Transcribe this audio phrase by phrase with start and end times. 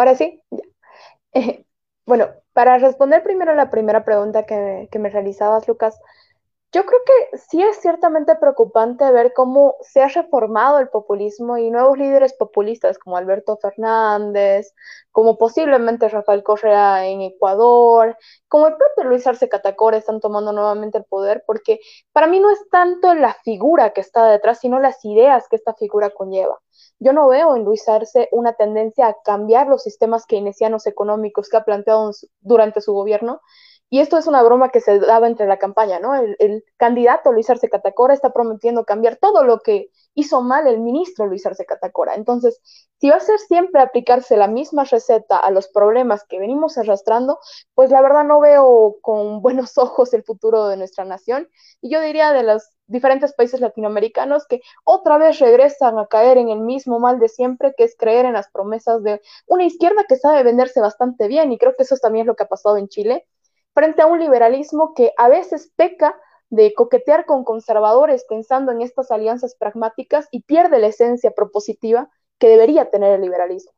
[0.00, 0.62] Ahora sí, ya.
[1.34, 1.66] Eh,
[2.06, 5.98] bueno, para responder primero la primera pregunta que, que me realizabas, Lucas,
[6.72, 11.68] yo creo que sí es ciertamente preocupante ver cómo se ha reformado el populismo y
[11.68, 14.72] nuevos líderes populistas como Alberto Fernández,
[15.10, 18.16] como posiblemente Rafael Correa en Ecuador,
[18.46, 21.80] como el propio Luis Arce Catacora están tomando nuevamente el poder, porque
[22.12, 25.74] para mí no es tanto la figura que está detrás, sino las ideas que esta
[25.74, 26.60] figura conlleva.
[27.00, 31.56] Yo no veo en Luis Arce una tendencia a cambiar los sistemas keynesianos económicos que
[31.56, 33.40] ha planteado durante su gobierno,
[33.90, 36.14] y esto es una broma que se daba entre la campaña, ¿no?
[36.14, 41.26] El, candidato Luis Arce Catacora está prometiendo cambiar todo lo que hizo mal el ministro
[41.26, 42.14] Luis Arce Catacora.
[42.14, 42.60] Entonces,
[43.00, 47.40] si va a ser siempre aplicarse la misma receta a los problemas que venimos arrastrando,
[47.74, 51.48] pues la verdad no veo con buenos ojos el futuro de nuestra nación.
[51.80, 56.48] Y yo diría de los diferentes países latinoamericanos que otra vez regresan a caer en
[56.48, 60.16] el mismo mal de siempre, que es creer en las promesas de una izquierda que
[60.16, 61.50] sabe venderse bastante bien.
[61.50, 63.26] Y creo que eso también es lo que ha pasado en Chile
[63.74, 66.18] frente a un liberalismo que a veces peca
[66.48, 72.48] de coquetear con conservadores pensando en estas alianzas pragmáticas y pierde la esencia propositiva que
[72.48, 73.72] debería tener el liberalismo.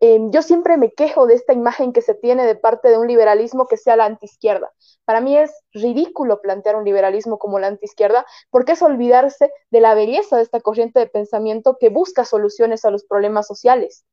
[0.00, 3.08] Em, yo siempre me quejo de esta imagen que se tiene de parte de un
[3.08, 4.72] liberalismo que sea la antiizquierda.
[5.04, 9.94] Para mí es ridículo plantear un liberalismo como la antiizquierda porque es olvidarse de la
[9.94, 14.04] belleza de esta corriente de pensamiento que busca soluciones a los problemas sociales.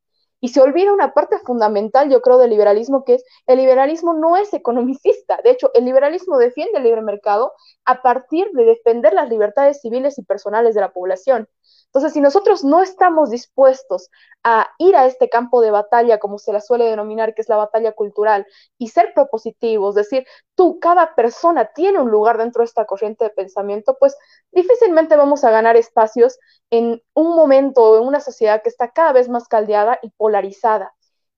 [0.45, 4.37] Y se olvida una parte fundamental, yo creo, del liberalismo, que es el liberalismo no
[4.37, 5.39] es economicista.
[5.43, 7.53] De hecho, el liberalismo defiende el libre mercado
[7.85, 11.47] a partir de defender las libertades civiles y personales de la población.
[11.85, 14.09] Entonces, si nosotros no estamos dispuestos
[14.43, 17.55] a ir a este campo de batalla, como se la suele denominar, que es la
[17.55, 18.45] batalla cultural,
[18.77, 20.25] y ser propositivos, decir,
[20.55, 24.17] tú, cada persona tiene un lugar dentro de esta corriente de pensamiento, pues
[24.51, 26.37] difícilmente vamos a ganar espacios
[26.69, 30.94] en un momento o en una sociedad que está cada vez más caldeada y polarizada.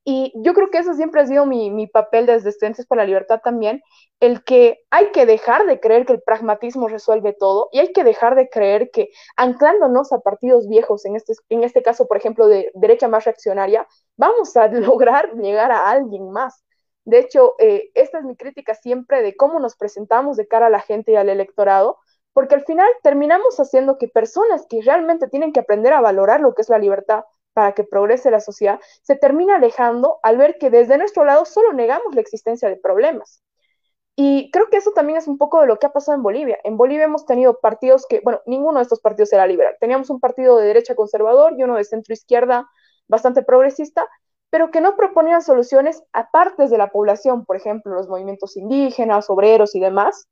[0.09, 3.03] Y yo creo que eso siempre ha sido mi, mi papel desde Estudiantes por la
[3.03, 3.83] Libertad también,
[4.22, 8.06] el que hay que dejar de creer que el pragmatismo resuelve todo y hay que
[8.06, 12.47] dejar de creer que anclándonos a partidos viejos, en este, en este caso, por ejemplo,
[12.47, 13.85] de derecha más reaccionaria,
[14.16, 16.63] vamos a lograr llegar a alguien más.
[17.03, 20.69] De hecho, eh, esta es mi crítica siempre de cómo nos presentamos de cara a
[20.69, 21.97] la gente y al electorado,
[22.31, 26.56] porque al final terminamos haciendo que personas que realmente tienen que aprender a valorar lo
[26.56, 27.25] que es la libertad,
[27.57, 31.73] para que progrese la sociedad, se termina alejando al ver que desde nuestro lado solo
[31.73, 33.41] negamos la existencia de problemas.
[34.16, 36.59] Y creo que eso también es un poco de lo que ha pasado en Bolivia.
[36.63, 39.75] En Bolivia hemos tenido partidos que, bueno, ninguno de estos partidos era liberal.
[39.79, 42.69] Teníamos un partido de derecha conservador y uno de centro izquierda
[43.07, 44.07] bastante progresista,
[44.51, 49.74] pero que no proponían soluciones aparte de la población, por ejemplo, los movimientos indígenas, obreros
[49.74, 50.28] y demás,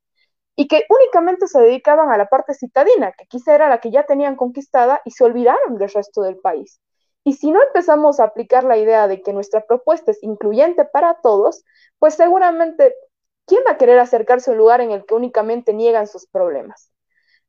[0.54, 4.04] y que únicamente se dedicaban a la parte citadina, que quizá era la que ya
[4.04, 6.80] tenían conquistada y se olvidaron del resto del país.
[7.26, 11.14] Y si no empezamos a aplicar la idea de que nuestra propuesta es incluyente para
[11.14, 11.64] todos,
[11.98, 12.94] pues seguramente,
[13.46, 16.92] ¿quién va a querer acercarse a un lugar en el que únicamente niegan sus problemas?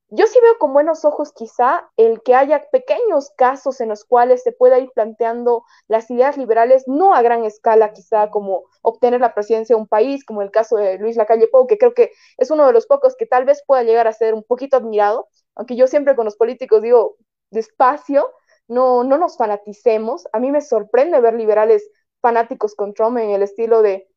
[0.09, 4.41] Yo sí veo con buenos ojos quizá el que haya pequeños casos en los cuales
[4.41, 9.35] se pueda ir planteando las ideas liberales, no a gran escala quizá como obtener la
[9.35, 12.49] presidencia de un país, como el caso de Luis Lacalle Pou, que creo que es
[12.49, 15.75] uno de los pocos que tal vez pueda llegar a ser un poquito admirado, aunque
[15.75, 17.17] yo siempre con los políticos digo
[17.51, 18.31] despacio,
[18.67, 20.27] no, no nos fanaticemos.
[20.33, 21.89] A mí me sorprende ver liberales
[22.21, 24.09] fanáticos con Trump en el estilo de,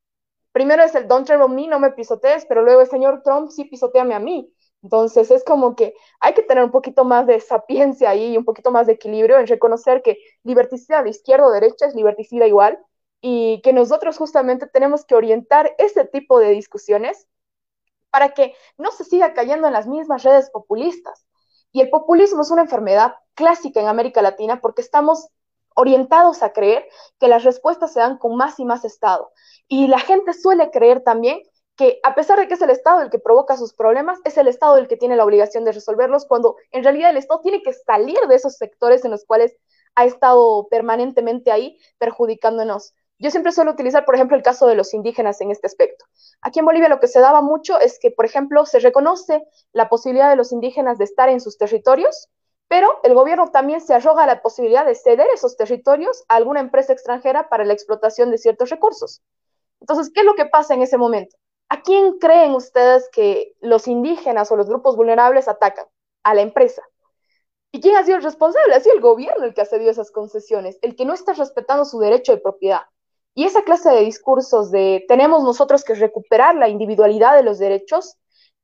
[0.53, 3.65] primero es el don't tread me, no me pisotees, pero luego el señor Trump sí
[3.65, 4.53] pisoteame a mí.
[4.83, 8.45] Entonces es como que hay que tener un poquito más de sapiencia ahí y un
[8.45, 12.79] poquito más de equilibrio en reconocer que liberticida de izquierda o derecha es liberticida igual
[13.21, 17.29] y que nosotros justamente tenemos que orientar ese tipo de discusiones
[18.11, 21.27] para que no se siga cayendo en las mismas redes populistas.
[21.73, 25.29] Y el populismo es una enfermedad clásica en América Latina porque estamos
[25.75, 26.87] orientados a creer
[27.19, 29.33] que las respuestas se dan con más y más Estado.
[29.67, 31.41] Y la gente suele creer también
[31.75, 34.47] que a pesar de que es el Estado el que provoca sus problemas, es el
[34.47, 37.73] Estado el que tiene la obligación de resolverlos, cuando en realidad el Estado tiene que
[37.73, 39.57] salir de esos sectores en los cuales
[39.95, 42.93] ha estado permanentemente ahí perjudicándonos.
[43.19, 46.05] Yo siempre suelo utilizar, por ejemplo, el caso de los indígenas en este aspecto.
[46.43, 49.89] Aquí en Bolivia lo que se daba mucho es que, por ejemplo, se reconoce la
[49.89, 52.29] posibilidad de los indígenas de estar en sus territorios,
[52.71, 56.93] pero el gobierno también se arroga la posibilidad de ceder esos territorios a alguna empresa
[56.93, 59.25] extranjera para la explotación de ciertos recursos.
[59.81, 61.37] Entonces, ¿qué es lo que pasa en ese momento?
[61.69, 65.87] ¿A quién creen ustedes que los indígenas o los grupos vulnerables atacan?
[66.23, 66.83] A la empresa.
[67.73, 68.73] ¿Y quién ha sido el responsable?
[68.73, 71.85] Ha sido el gobierno el que ha cedido esas concesiones, el que no está respetando
[71.85, 72.83] su derecho de propiedad.
[73.35, 78.17] Y esa clase de discursos de tenemos nosotros que recuperar la individualidad de los derechos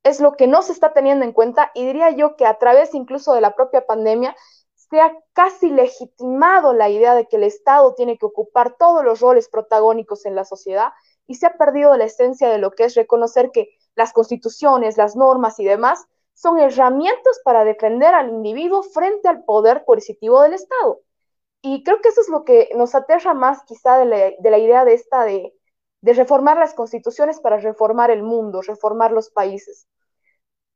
[0.07, 2.95] es lo que no se está teniendo en cuenta y diría yo que a través
[2.95, 4.37] incluso de la propia pandemia
[4.75, 9.21] se ha casi legitimado la idea de que el Estado tiene que ocupar todos los
[9.21, 10.93] roles protagónicos en la sociedad
[11.27, 15.17] y se ha perdido la esencia de lo que es reconocer que las constituciones, las
[15.17, 21.01] normas y demás son herramientas para defender al individuo frente al poder coercitivo del Estado.
[21.63, 24.95] Y creo que eso es lo que nos aterra más quizá de la, idea de
[24.95, 25.53] esta de,
[26.01, 29.87] de reformar las constituciones para reformar el mundo, reformar los países.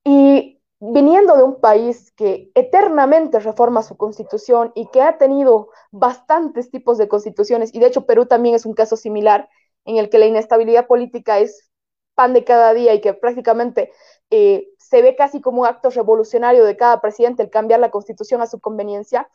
[0.04, 6.70] Y viniendo de un país que eternamente reforma su constitución y que ha tenido bastantes
[6.70, 9.48] tipos de constituciones, y de hecho Perú también es un caso similar,
[9.84, 11.70] en el que la inestabilidad política es
[12.14, 13.92] pan de cada día y que prácticamente
[14.30, 18.42] eh, se ve casi como un acto revolucionario de cada presidente el cambiar la constitución
[18.42, 19.28] a su conveniencia,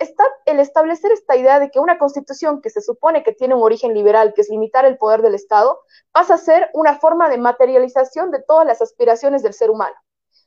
[0.00, 3.62] está el establecer esta idea de que una constitución que se supone que tiene un
[3.62, 5.78] origen liberal, que es limitar el poder del Estado,
[6.10, 9.94] pasa a ser una forma de materialización de todas las aspiraciones del ser humano.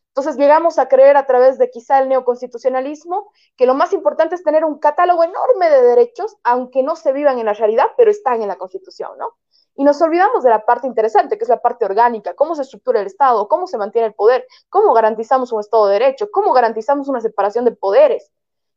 [0.08, 4.44] Entonces llegamos a creer a través de quizá el neoconstitucionalismo que lo más importante es
[4.44, 8.42] tener un catálogo enorme de derechos, aunque no se vivan en la realidad, pero están
[8.42, 9.38] en la Constitución, ¿no?
[9.76, 13.02] Y nos olvidamos de la parte interesante, que es la parte orgánica, cómo se estructura
[13.02, 17.08] el Estado, cómo se mantiene el poder, cómo garantizamos un Estado de Derecho, cómo garantizamos
[17.08, 18.32] una separación de poderes.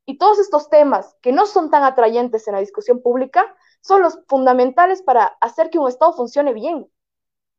[0.06, 4.20] Y todos estos temas que no son tan atrayentes en la discusión pública son los
[4.28, 6.88] fundamentales para hacer que un Estado funcione bien.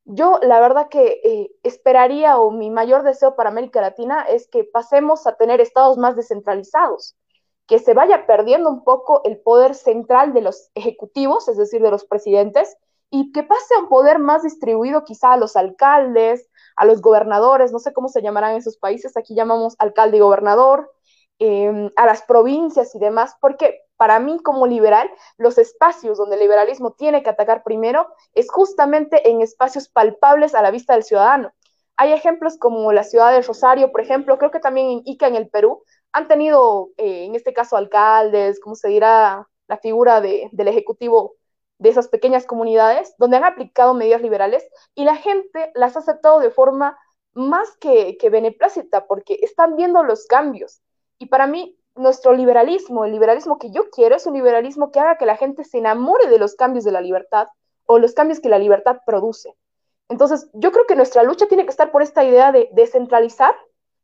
[0.05, 4.63] Yo la verdad que eh, esperaría o mi mayor deseo para América Latina es que
[4.63, 7.17] pasemos a tener estados más descentralizados,
[7.65, 11.91] que se vaya perdiendo un poco el poder central de los ejecutivos, es decir, de
[11.91, 12.77] los presidentes,
[13.09, 16.47] y que pase a un poder más distribuido quizá a los alcaldes,
[16.77, 20.21] a los gobernadores, no sé cómo se llamarán en esos países, aquí llamamos alcalde y
[20.21, 20.93] gobernador,
[21.39, 26.41] em, a las provincias y demás, porque para mí como liberal, los espacios donde el
[26.41, 31.51] liberalismo tiene que atacar primero es justamente en espacios palpables a la vista del ciudadano.
[31.97, 35.35] Hay ejemplos como la ciudad de Rosario, por ejemplo, creo que también en Ica, en
[35.35, 40.67] el Perú, han tenido, eh, en este caso, alcaldes, como se dirá, la figura del
[40.67, 41.35] Ejecutivo
[41.79, 46.39] de esas pequeñas comunidades donde han aplicado medidas liberales y la gente las ha aceptado
[46.39, 46.97] de forma
[47.33, 50.81] más que, que beneplácita porque están viendo los cambios.
[51.19, 55.17] Y para mí, nuestro liberalismo, el liberalismo que yo quiero, es un liberalismo que haga
[55.17, 57.47] que la gente se enamore de los cambios de la libertad
[57.85, 59.55] o los cambios que la libertad produce.
[60.09, 63.55] Entonces, yo creo que nuestra lucha tiene que estar por esta idea de descentralizar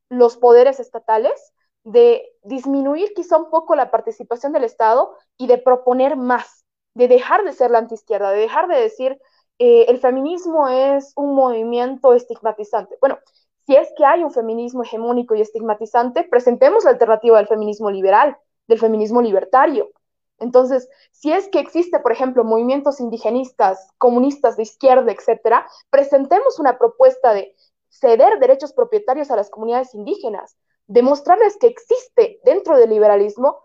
[0.10, 6.15] los poderes estatales, de disminuir quizá un poco la participación del Estado y de proponer
[6.18, 6.63] más
[6.95, 9.19] de dejar de ser la antiizquierda, de dejar de decir
[9.60, 12.98] eh, el feminismo es un movimiento estigmatizante.
[13.00, 13.19] Bueno,
[13.65, 18.38] si es que hay un feminismo hegemónico y estigmatizante, presentemos la alternativa del feminismo liberal,
[18.68, 19.92] del feminismo libertario.
[20.39, 26.77] Entonces, si es que existe, por ejemplo, movimientos indigenistas, comunistas de izquierda, etcétera, presentemos una
[26.77, 27.56] propuesta de
[27.89, 30.57] ceder derechos propietarios a las comunidades indígenas,
[30.88, 33.60] demostrarles que existe dentro del liberalismo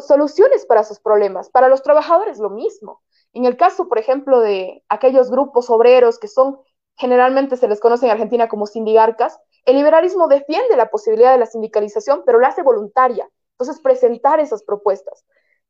[0.00, 1.50] soluciones para sus problemas.
[1.50, 3.02] Para los trabajadores lo mismo.
[3.32, 6.60] En el caso, por ejemplo, de aquellos grupos obreros que son
[7.00, 11.46] generalmente se les conoce en Argentina como sindigarcas, el liberalismo defiende la posibilidad de la
[11.46, 13.26] sindicalización, pero la hace voluntaria.
[13.52, 15.24] Entonces, presentar esas propuestas.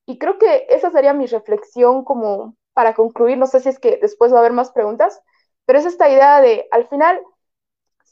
[0.07, 3.39] Y creo que esa sería mi reflexión como para concluir.
[3.39, 5.23] No sé si es que después va a haber más preguntas,
[5.67, 7.21] pero es esta idea de, al final,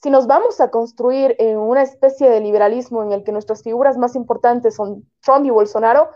[0.01, 3.99] si nos vamos a construir en una especie de liberalismo en el que nuestras figuras
[3.99, 6.11] más importantes son Trump y Bolsonaro,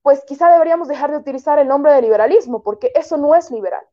[0.00, 3.84] pues quizá deberíamos dejar de utilizar el nombre de liberalismo, porque eso no es liberal.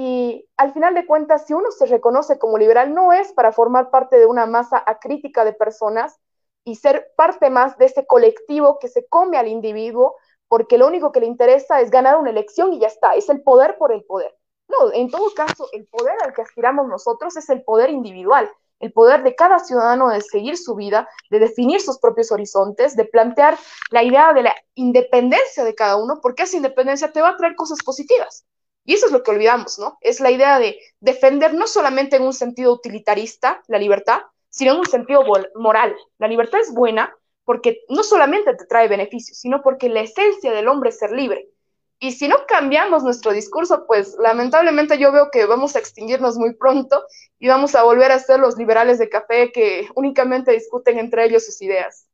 [0.00, 3.90] Y al final de cuentas, si uno se reconoce como liberal, no es para formar
[3.90, 6.20] parte de una masa acrítica de personas
[6.62, 10.14] y ser parte más de ese colectivo que se come al individuo,
[10.46, 13.42] porque lo único que le interesa es ganar una elección y ya está, es el
[13.42, 14.32] poder por el poder.
[14.68, 18.92] No, en todo caso, el poder al que aspiramos nosotros es el poder individual, el
[18.92, 23.58] poder de cada ciudadano de seguir su vida, de definir sus propios horizontes, de plantear
[23.90, 27.56] la idea de la independencia de cada uno, porque esa independencia te va a traer
[27.56, 28.46] cosas positivas.
[28.88, 29.98] Y eso es lo que olvidamos, ¿no?
[30.00, 34.78] Es la idea de defender no solamente en un sentido utilitarista la libertad, sino en
[34.78, 35.22] un sentido
[35.56, 35.94] moral.
[36.16, 37.14] La libertad es buena
[37.44, 41.50] porque no solamente te trae beneficios, sino porque la esencia del hombre es ser libre.
[41.98, 46.54] Y si no cambiamos nuestro discurso, pues lamentablemente yo veo que vamos a extinguirnos muy
[46.54, 47.04] pronto
[47.38, 51.44] y vamos a volver a ser los liberales de café que únicamente discuten entre ellos
[51.44, 52.07] sus ideas.